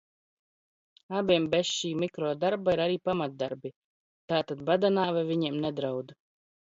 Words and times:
Abiem 1.19 1.43
bez 1.55 1.73
šī 1.79 1.91
mikrodarba 2.03 2.75
ir 2.77 2.83
arī 2.87 2.97
pamatdarbi, 3.09 3.73
tātad 4.33 4.65
bada 4.71 4.95
nāve 4.97 5.25
viņiem 5.35 5.61
nedraud. 5.67 6.17